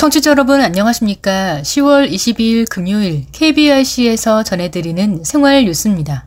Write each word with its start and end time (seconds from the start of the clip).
청취자 0.00 0.30
여러분 0.30 0.62
안녕하십니까. 0.62 1.60
10월 1.60 2.10
22일 2.10 2.66
금요일 2.70 3.26
KBRC에서 3.32 4.42
전해드리는 4.44 5.24
생활 5.24 5.66
뉴스입니다. 5.66 6.26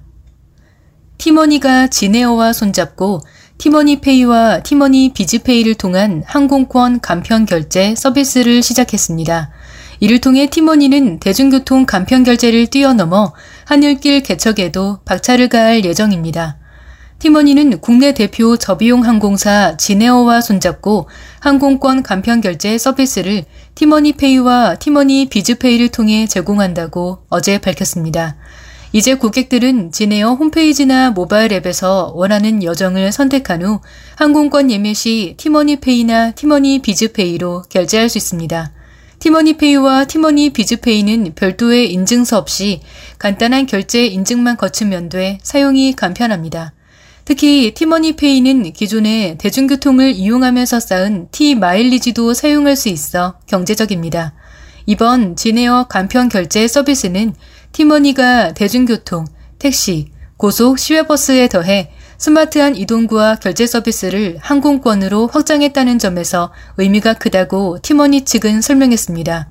티머니가 1.18 1.88
지네어와 1.88 2.54
손잡고 2.54 3.22
티머니페이와 3.58 4.62
티머니 4.62 5.14
비즈페이를 5.14 5.76
통한 5.76 6.24
항공권 6.26 7.00
간편 7.00 7.46
결제 7.46 7.96
서비스를 7.96 8.62
시작했습니다. 8.62 9.52
이를 10.00 10.20
통해 10.20 10.48
티머니는 10.48 11.20
대중교통 11.20 11.86
간편 11.86 12.24
결제를 12.24 12.68
뛰어넘어 12.68 13.34
하늘길 13.66 14.24
개척에도 14.24 15.00
박차를 15.06 15.48
가할 15.48 15.86
예정입니다. 15.86 16.58
티머니는 17.20 17.80
국내 17.80 18.14
대표 18.14 18.58
저비용 18.58 19.06
항공사 19.06 19.78
지네어와 19.78 20.42
손잡고 20.42 21.08
항공권 21.40 22.04
간편 22.04 22.42
결제 22.42 22.78
서비스를 22.78 23.46
티머니페이와 23.76 24.76
티머니 24.76 25.30
비즈페이를 25.30 25.88
통해 25.88 26.28
제공한다고 26.28 27.20
어제 27.30 27.60
밝혔습니다. 27.60 28.36
이제 28.96 29.16
고객들은 29.16 29.92
지네어 29.92 30.36
홈페이지나 30.36 31.10
모바일 31.10 31.52
앱에서 31.52 32.12
원하는 32.16 32.62
여정을 32.62 33.12
선택한 33.12 33.64
후 33.64 33.80
항공권 34.16 34.70
예매 34.70 34.94
시 34.94 35.34
티머니페이나 35.38 36.32
티머니 36.32 36.80
비즈페이로 36.80 37.64
결제할 37.70 38.08
수 38.08 38.20
있습니다. 38.20 38.72
티머니페이와 39.18 40.06
티머니 40.06 40.52
비즈페이는 40.52 41.34
별도의 41.34 41.92
인증서 41.92 42.38
없이 42.38 42.82
간단한 43.18 43.66
결제 43.66 44.06
인증만 44.06 44.58
거치면 44.58 45.10
돼 45.10 45.40
사용이 45.42 45.94
간편합니다. 45.94 46.74
특히 47.26 47.74
티머니페이는 47.74 48.74
기존에 48.74 49.38
대중교통을 49.40 50.12
이용하면서 50.12 50.80
쌓은 50.80 51.30
T 51.32 51.56
마일리지도 51.56 52.36
사용할 52.36 52.76
수 52.76 52.90
있어 52.90 53.40
경제적입니다. 53.48 54.34
이번 54.86 55.36
진에어 55.36 55.88
간편 55.90 56.30
결제 56.30 56.68
서비스는 56.68 57.34
티머니가 57.72 58.54
대중교통, 58.54 59.26
택시, 59.60 60.12
고속 60.38 60.78
시외버스에 60.78 61.48
더해 61.48 61.92
스마트한 62.18 62.76
이동구와 62.76 63.36
결제 63.36 63.66
서비스를 63.66 64.38
항공권으로 64.40 65.28
확장했다는 65.28 66.00
점에서 66.00 66.52
의미가 66.78 67.16
크다고 67.16 67.80
티머니 67.82 68.26
측은 68.26 68.62
설명했습니다. 68.62 69.50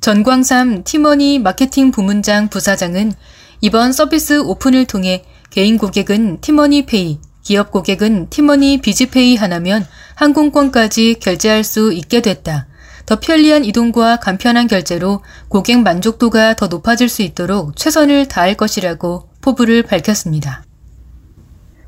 전광삼 0.00 0.82
티머니 0.84 1.38
마케팅 1.38 1.90
부문장 1.90 2.48
부사장은 2.48 3.12
이번 3.60 3.92
서비스 3.92 4.40
오픈을 4.40 4.86
통해 4.86 5.24
개인 5.50 5.78
고객은 5.78 6.40
티머니 6.40 6.86
페이, 6.86 7.20
기업 7.42 7.70
고객은 7.70 8.28
티머니 8.30 8.80
비즈페이 8.80 9.36
하나면 9.36 9.86
항공권까지 10.16 11.16
결제할 11.20 11.62
수 11.62 11.92
있게 11.92 12.20
됐다. 12.20 12.66
더 13.12 13.20
편리한 13.20 13.62
이동과 13.66 14.20
간편한 14.20 14.66
결제로 14.66 15.20
고객 15.48 15.80
만족도가 15.80 16.54
더 16.54 16.68
높아질 16.68 17.10
수 17.10 17.20
있도록 17.20 17.76
최선을 17.76 18.26
다할 18.26 18.54
것이라고 18.54 19.28
포부를 19.42 19.82
밝혔습니다. 19.82 20.64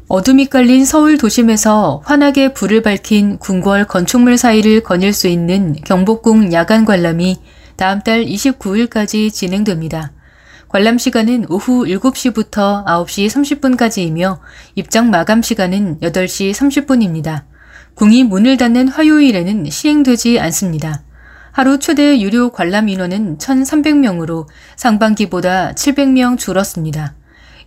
어둠이 0.09 0.49
깔린 0.51 0.85
서울 0.85 1.17
도심에서 1.17 2.03
환하게 2.05 2.53
불을 2.53 2.83
밝힌 2.83 3.39
궁궐 3.39 3.87
건축물 3.87 4.37
사이를 4.37 4.83
거닐 4.83 5.15
수 5.15 5.27
있는 5.27 5.73
경복궁 5.87 6.53
야간 6.53 6.85
관람이 6.85 7.39
다음 7.77 8.03
달 8.03 8.27
29일까지 8.27 9.33
진행됩니다. 9.33 10.13
관람 10.69 10.99
시간은 10.99 11.47
오후 11.49 11.87
7시부터 11.87 12.85
9시 12.85 13.29
30분까지이며 13.29 14.41
입장 14.75 15.09
마감 15.09 15.41
시간은 15.41 16.01
8시 16.01 16.53
30분입니다. 16.53 17.45
궁이 17.95 18.25
문을 18.25 18.59
닫는 18.59 18.89
화요일에는 18.89 19.71
시행되지 19.71 20.39
않습니다. 20.39 21.04
하루 21.55 21.79
최대 21.79 22.21
유료 22.21 22.51
관람 22.51 22.89
인원은 22.89 23.39
1,300명으로 23.39 24.49
상반기보다 24.75 25.71
700명 25.75 26.37
줄었습니다. 26.37 27.15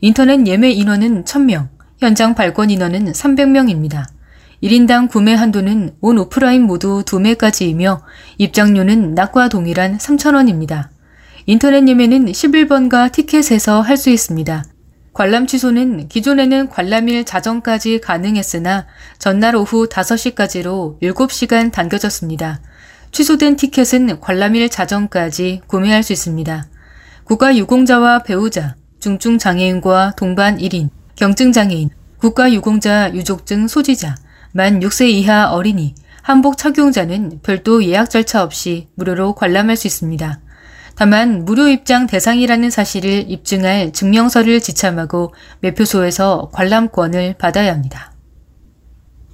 인터넷 0.01 0.45
예매 0.45 0.71
인원은 0.71 1.23
1,000명, 1.23 1.69
현장 1.97 2.35
발권 2.35 2.69
인원은 2.69 3.13
300명입니다. 3.13 4.03
1인당 4.61 5.09
구매 5.09 5.33
한도는 5.35 5.95
온 6.01 6.17
오프라인 6.17 6.63
모두 6.63 7.03
2매까지이며 7.05 8.01
입장료는 8.39 9.13
낮과 9.15 9.47
동일한 9.47 9.99
3,000원입니다. 9.99 10.89
인터넷 11.45 11.87
예매는 11.87 12.25
11번가 12.25 13.09
티켓에서 13.13 13.79
할 13.79 13.95
수 13.95 14.09
있습니다. 14.09 14.65
관람 15.13 15.47
취소는 15.47 16.09
기존에는 16.09 16.67
관람일 16.67 17.23
자정까지 17.23 18.01
가능했으나 18.01 18.85
전날 19.17 19.55
오후 19.55 19.87
5시까지로 19.87 20.99
7시간 21.01 21.71
당겨졌습니다. 21.71 22.59
취소된 23.11 23.55
티켓은 23.55 24.19
관람일 24.19 24.69
자정까지 24.69 25.61
구매할 25.67 26.03
수 26.03 26.13
있습니다. 26.13 26.67
국가유공자와 27.23 28.23
배우자, 28.23 28.75
중증장애인과 28.99 30.13
동반 30.17 30.57
1인, 30.57 30.89
경증장애인, 31.15 31.89
국가유공자 32.19 33.13
유족증 33.13 33.67
소지자, 33.67 34.15
만 34.51 34.79
6세 34.79 35.09
이하 35.09 35.51
어린이, 35.51 35.93
한복 36.21 36.57
착용자는 36.57 37.39
별도 37.43 37.83
예약 37.85 38.09
절차 38.09 38.43
없이 38.43 38.87
무료로 38.95 39.35
관람할 39.35 39.77
수 39.77 39.87
있습니다. 39.87 40.41
다만 40.95 41.45
무료 41.45 41.67
입장 41.67 42.07
대상이라는 42.07 42.69
사실을 42.69 43.25
입증할 43.29 43.93
증명서를 43.93 44.59
지참하고 44.59 45.33
매표소에서 45.61 46.49
관람권을 46.51 47.35
받아야 47.37 47.71
합니다. 47.71 48.11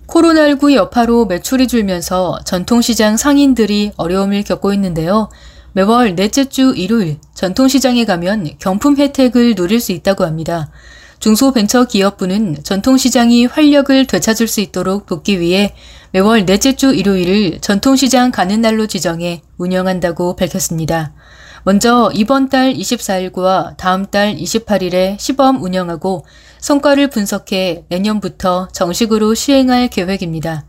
코로나19 0.07 0.73
여파로 0.73 1.25
매출이 1.25 1.67
줄면서 1.67 2.39
전통시장 2.45 3.17
상인들이 3.17 3.91
어려움을 3.97 4.43
겪고 4.43 4.73
있는데요. 4.73 5.29
매월 5.73 6.15
넷째 6.15 6.45
주 6.45 6.73
일요일 6.75 7.17
전통시장에 7.33 8.05
가면 8.05 8.51
경품 8.59 8.97
혜택을 8.97 9.55
누릴 9.55 9.79
수 9.79 9.91
있다고 9.91 10.23
합니다. 10.23 10.69
중소벤처기업부는 11.19 12.63
전통시장이 12.63 13.45
활력을 13.45 14.05
되찾을 14.07 14.47
수 14.47 14.59
있도록 14.59 15.05
돕기 15.05 15.39
위해 15.39 15.73
매월 16.11 16.45
넷째 16.45 16.75
주 16.75 16.93
일요일을 16.93 17.59
전통시장 17.61 18.31
가는 18.31 18.61
날로 18.61 18.87
지정해 18.87 19.41
운영한다고 19.57 20.35
밝혔습니다. 20.35 21.13
먼저 21.65 22.11
이번 22.13 22.49
달 22.49 22.73
24일과 22.73 23.77
다음 23.77 24.05
달 24.05 24.35
28일에 24.35 25.17
시범 25.17 25.63
운영하고 25.63 26.25
성과를 26.59 27.09
분석해 27.09 27.85
내년부터 27.87 28.67
정식으로 28.73 29.33
시행할 29.33 29.87
계획입니다. 29.87 30.65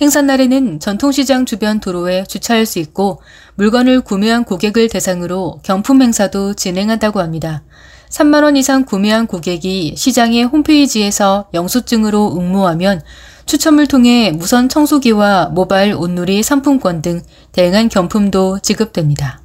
행사 0.00 0.20
날에는 0.20 0.80
전통시장 0.80 1.46
주변 1.46 1.78
도로에 1.78 2.24
주차할 2.24 2.66
수 2.66 2.80
있고 2.80 3.22
물건을 3.54 4.00
구매한 4.00 4.42
고객을 4.42 4.88
대상으로 4.88 5.60
경품 5.62 6.02
행사도 6.02 6.54
진행한다고 6.54 7.20
합니다. 7.20 7.62
3만원 8.08 8.56
이상 8.56 8.84
구매한 8.84 9.28
고객이 9.28 9.94
시장의 9.96 10.44
홈페이지에서 10.44 11.46
영수증으로 11.54 12.36
응모하면 12.36 13.00
추첨을 13.46 13.86
통해 13.86 14.32
무선 14.32 14.68
청소기와 14.68 15.50
모바일 15.52 15.94
온누리 15.94 16.42
상품권 16.42 17.00
등 17.00 17.22
다양한 17.52 17.88
경품도 17.88 18.58
지급됩니다. 18.60 19.41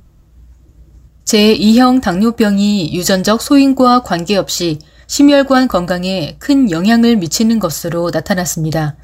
제2형 1.27 2.01
당뇨병이 2.01 2.93
유전적 2.93 3.41
소인과 3.41 4.03
관계없이 4.03 4.79
심혈관 5.07 5.67
건강에 5.67 6.37
큰 6.39 6.71
영향을 6.71 7.17
미치는 7.17 7.59
것으로 7.59 8.11
나타났습니다. 8.13 8.95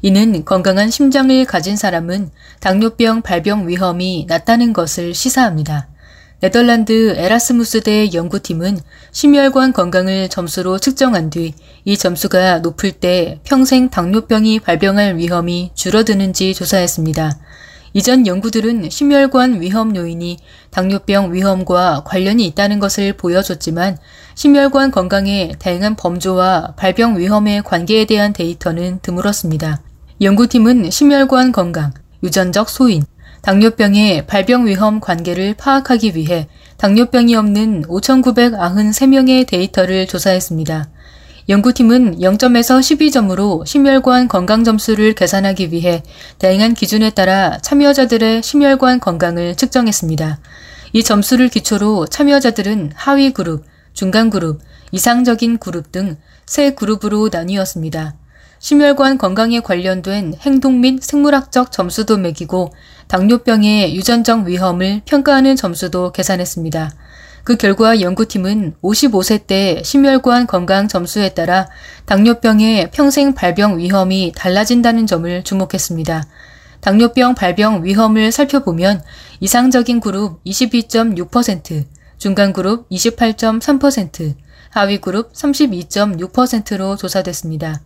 이는 0.00 0.44
건강한 0.44 0.92
심장을 0.92 1.44
가진 1.44 1.76
사람은 1.76 2.30
당뇨병 2.60 3.22
발병 3.22 3.66
위험이 3.66 4.26
낮다는 4.28 4.72
것을 4.72 5.12
시사합니다. 5.12 5.88
네덜란드 6.38 7.14
에라스무스대 7.16 8.12
연구팀은 8.14 8.78
심혈관 9.10 9.72
건강을 9.72 10.28
점수로 10.28 10.78
측정한 10.78 11.30
뒤 11.30 11.52
이 11.84 11.96
점수가 11.96 12.60
높을 12.60 12.92
때 12.92 13.40
평생 13.42 13.90
당뇨병이 13.90 14.60
발병할 14.60 15.16
위험이 15.16 15.72
줄어드는지 15.74 16.54
조사했습니다. 16.54 17.38
이전 17.94 18.26
연구들은 18.26 18.88
심혈관 18.88 19.60
위험 19.60 19.94
요인이 19.94 20.38
당뇨병 20.70 21.32
위험과 21.32 22.04
관련이 22.04 22.46
있다는 22.46 22.78
것을 22.78 23.12
보여줬지만 23.14 23.98
심혈관 24.34 24.90
건강의 24.90 25.56
다양한 25.58 25.96
범조와 25.96 26.74
발병 26.76 27.18
위험의 27.18 27.62
관계에 27.62 28.06
대한 28.06 28.32
데이터는 28.32 29.00
드물었습니다. 29.02 29.82
연구팀은 30.22 30.90
심혈관 30.90 31.52
건강, 31.52 31.92
유전적 32.22 32.70
소인, 32.70 33.04
당뇨병의 33.42 34.26
발병 34.26 34.66
위험 34.66 35.00
관계를 35.00 35.54
파악하기 35.54 36.14
위해 36.14 36.46
당뇨병이 36.78 37.34
없는 37.34 37.82
5,993명의 37.82 39.46
데이터를 39.46 40.06
조사했습니다. 40.06 40.88
연구팀은 41.52 42.18
0점에서 42.18 42.80
12점으로 42.80 43.64
심혈관 43.66 44.26
건강 44.26 44.64
점수를 44.64 45.12
계산하기 45.12 45.70
위해 45.70 46.02
다양한 46.38 46.74
기준에 46.74 47.10
따라 47.10 47.58
참여자들의 47.58 48.42
심혈관 48.42 48.98
건강을 48.98 49.54
측정했습니다. 49.54 50.40
이 50.94 51.02
점수를 51.04 51.48
기초로 51.48 52.06
참여자들은 52.06 52.92
하위 52.94 53.32
그룹, 53.32 53.64
중간 53.92 54.30
그룹, 54.30 54.60
이상적인 54.90 55.58
그룹 55.58 55.92
등 55.92 56.16
세 56.46 56.74
그룹으로 56.74 57.30
나뉘었습니다. 57.32 58.14
심혈관 58.58 59.18
건강에 59.18 59.60
관련된 59.60 60.34
행동 60.40 60.80
및 60.80 61.02
생물학적 61.02 61.72
점수도 61.72 62.18
매기고 62.18 62.72
당뇨병의 63.08 63.96
유전적 63.96 64.46
위험을 64.46 65.02
평가하는 65.04 65.56
점수도 65.56 66.12
계산했습니다. 66.12 66.92
그 67.44 67.56
결과 67.56 68.00
연구팀은 68.00 68.76
55세 68.82 69.46
때 69.46 69.82
심혈관 69.84 70.46
건강 70.46 70.86
점수에 70.86 71.30
따라 71.30 71.68
당뇨병의 72.06 72.90
평생 72.92 73.34
발병 73.34 73.78
위험이 73.78 74.32
달라진다는 74.36 75.06
점을 75.06 75.42
주목했습니다. 75.42 76.24
당뇨병 76.80 77.34
발병 77.34 77.84
위험을 77.84 78.32
살펴보면 78.32 79.02
이상적인 79.40 80.00
그룹 80.00 80.42
22.6%, 80.44 81.84
중간 82.18 82.52
그룹 82.52 82.88
28.3%, 82.90 84.34
하위 84.70 84.98
그룹 84.98 85.32
32.6%로 85.32 86.96
조사됐습니다. 86.96 87.82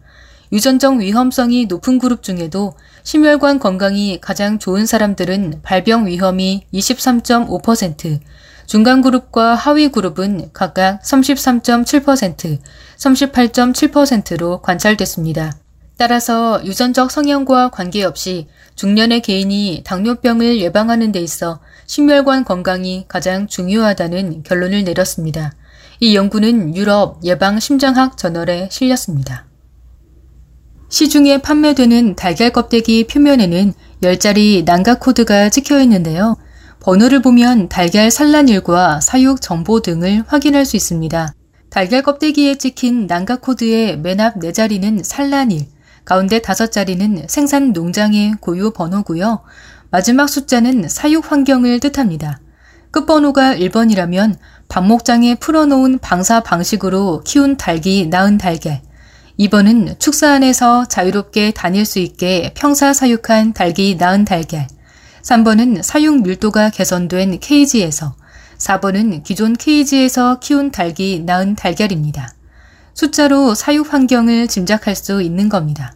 유전적 0.52 0.98
위험성이 0.98 1.66
높은 1.66 1.98
그룹 1.98 2.22
중에도 2.22 2.74
심혈관 3.02 3.58
건강이 3.58 4.20
가장 4.20 4.58
좋은 4.58 4.86
사람들은 4.86 5.60
발병 5.62 6.06
위험이 6.06 6.66
23.5%, 6.72 8.20
중간 8.66 9.00
그룹과 9.00 9.54
하위 9.54 9.88
그룹은 9.88 10.50
각각 10.52 11.00
33.7%, 11.02 12.58
38.7%로 12.96 14.60
관찰됐습니다. 14.60 15.52
따라서 15.96 16.60
유전적 16.64 17.10
성향과 17.10 17.70
관계없이 17.70 18.48
중년의 18.74 19.22
개인이 19.22 19.82
당뇨병을 19.84 20.60
예방하는 20.60 21.10
데 21.10 21.20
있어 21.20 21.60
심혈관 21.86 22.44
건강이 22.44 23.06
가장 23.08 23.46
중요하다는 23.46 24.42
결론을 24.42 24.84
내렸습니다. 24.84 25.52
이 26.00 26.14
연구는 26.14 26.76
유럽 26.76 27.20
예방심장학 27.24 28.18
저널에 28.18 28.68
실렸습니다. 28.70 29.46
시중에 30.88 31.38
판매되는 31.38 32.14
달걀 32.16 32.50
껍데기 32.50 33.06
표면에는 33.06 33.72
10자리 34.02 34.64
난각 34.64 35.00
코드가 35.00 35.48
찍혀 35.48 35.80
있는데요. 35.80 36.36
번호를 36.86 37.20
보면 37.20 37.68
달걀 37.68 38.12
산란일과 38.12 39.00
사육 39.00 39.42
정보 39.42 39.80
등을 39.80 40.22
확인할 40.28 40.64
수 40.64 40.76
있습니다. 40.76 41.34
달걀 41.68 42.02
껍데기에 42.02 42.58
찍힌 42.58 43.08
난각 43.08 43.40
코드의 43.40 43.98
맨앞 43.98 44.36
4자리는 44.36 45.02
산란일, 45.02 45.66
가운데 46.04 46.38
5자리는 46.38 47.28
생산 47.28 47.72
농장의 47.72 48.34
고유 48.40 48.70
번호고요. 48.70 49.42
마지막 49.90 50.28
숫자는 50.28 50.88
사육 50.88 51.32
환경을 51.32 51.80
뜻합니다. 51.80 52.38
끝번호가 52.92 53.56
1번이라면 53.56 54.36
방목장에 54.68 55.34
풀어놓은 55.34 55.98
방사 55.98 56.38
방식으로 56.38 57.22
키운 57.24 57.56
닭이 57.56 58.06
낳은 58.10 58.38
달걀. 58.38 58.80
2번은 59.40 59.98
축사 59.98 60.34
안에서 60.34 60.84
자유롭게 60.84 61.50
다닐 61.50 61.84
수 61.84 61.98
있게 61.98 62.54
평사 62.54 62.92
사육한 62.92 63.54
닭이 63.54 63.96
낳은 63.98 64.24
달걀. 64.24 64.68
3번은 65.26 65.82
사육 65.82 66.22
밀도가 66.22 66.70
개선된 66.70 67.40
케이지에서, 67.40 68.14
4번은 68.58 69.24
기존 69.24 69.54
케이지에서 69.54 70.38
키운 70.38 70.70
닭이 70.70 71.24
낳은 71.26 71.56
달걀입니다. 71.56 72.32
숫자로 72.94 73.56
사육 73.56 73.92
환경을 73.92 74.46
짐작할 74.46 74.94
수 74.94 75.20
있는 75.22 75.48
겁니다. 75.48 75.94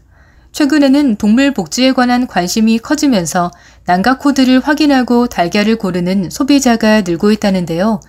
최근에는 0.50 1.15
동물 1.15 1.55
복지에 1.55 1.93
관한 1.93 2.27
관심이 2.27 2.81
커지면서 2.81 3.53
난각 3.85 4.19
코드를 4.19 4.59
확인하고 4.59 5.29
달걀을 5.29 5.77
고르는 5.77 6.29
소비자가 6.31 7.03
늘고 7.03 7.31
있다는데요. 7.31 8.00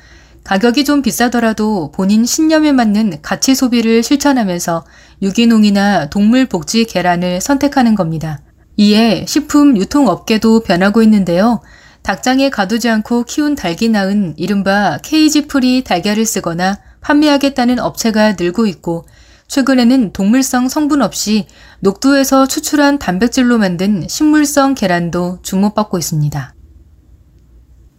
가격이 0.43 0.85
좀 0.85 1.03
비싸더라도 1.03 1.91
본인 1.91 2.25
신념에 2.25 2.71
맞는 2.71 3.21
가치 3.21 3.53
소비를 3.53 4.01
실천하면서 4.01 4.85
유기농이나 5.21 6.09
동물 6.09 6.47
복지 6.47 6.85
계란을 6.85 7.41
선택하는 7.41 7.93
겁니다. 7.93 8.39
이에 8.81 9.25
식품 9.27 9.77
유통업계도 9.77 10.61
변하고 10.61 11.03
있는데요. 11.03 11.61
닭장에 12.01 12.49
가두지 12.49 12.89
않고 12.89 13.25
키운 13.25 13.53
닭이 13.53 13.89
낳은 13.89 14.33
이른바 14.37 14.97
cage 15.03 15.45
free 15.45 15.83
달걀을 15.83 16.25
쓰거나 16.25 16.79
판매하겠다는 17.01 17.77
업체가 17.77 18.37
늘고 18.39 18.65
있고 18.65 19.05
최근에는 19.47 20.13
동물성 20.13 20.67
성분 20.67 21.03
없이 21.03 21.45
녹두에서 21.81 22.47
추출한 22.47 22.97
단백질로 22.97 23.59
만든 23.59 24.07
식물성 24.07 24.73
계란도 24.73 25.43
주목받고 25.43 25.99
있습니다. 25.99 26.55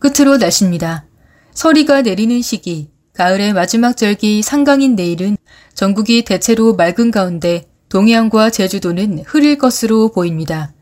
끝으로 0.00 0.36
날씨입니다. 0.36 1.04
서리가 1.52 2.02
내리는 2.02 2.42
시기, 2.42 2.90
가을의 3.14 3.52
마지막 3.52 3.96
절기 3.96 4.42
상강인 4.42 4.96
내일은 4.96 5.36
전국이 5.74 6.24
대체로 6.24 6.74
맑은 6.74 7.12
가운데 7.12 7.71
동해안과 7.92 8.48
제주도는 8.48 9.22
흐릴 9.26 9.58
것으로 9.58 10.12
보입니다. 10.12 10.72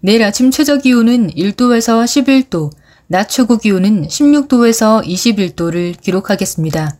내일 0.00 0.22
아침 0.22 0.50
최저 0.50 0.76
기온은 0.76 1.30
1도에서 1.30 2.04
11도, 2.04 2.70
낮 3.06 3.30
최고 3.30 3.56
기온은 3.56 4.06
16도에서 4.06 5.02
21도를 5.02 5.98
기록하겠습니다. 5.98 6.98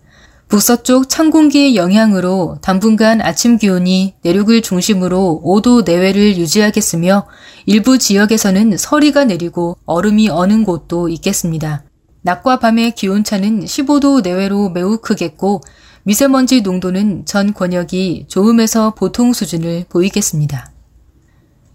북서쪽 0.49 1.11
찬 1.11 1.31
공기의 1.31 1.77
영향으로 1.77 2.57
당분간 2.63 3.21
아침 3.21 3.59
기온이 3.59 4.15
내륙을 4.23 4.63
중심으로 4.63 5.43
5도 5.45 5.85
내외를 5.85 6.39
유지하겠으며 6.39 7.27
일부 7.67 7.99
지역에서는 7.99 8.79
서리가 8.79 9.27
내리고 9.27 9.77
얼음이 9.85 10.31
어는 10.31 10.65
곳도 10.65 11.11
있겠습니다. 11.11 11.85
낮과 12.23 12.61
밤의 12.61 12.93
기온차는 12.93 13.67
15도 13.67 14.23
내외로 14.23 14.71
매우 14.71 14.97
크겠고 14.97 15.61
미세먼지 16.09 16.63
농도는 16.63 17.27
전 17.27 17.53
권역이 17.53 18.29
좋음에서 18.29 18.95
보통 18.95 19.35
수준을 19.35 19.85
보이겠습니다. 19.91 20.73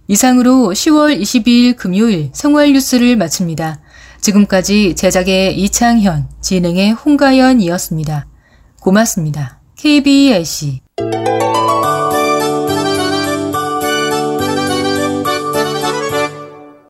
이상으로 0.08 0.72
10월 0.74 1.22
22일 1.22 1.76
금요일 1.76 2.32
생활 2.34 2.74
뉴스를 2.74 3.16
마칩니다. 3.16 3.80
지금까지 4.22 4.96
제작의 4.96 5.60
이창현, 5.60 6.30
진행의 6.42 6.94
홍가연이었습니다. 6.94 8.26
고맙습니다. 8.82 9.60
KBRC 9.76 10.82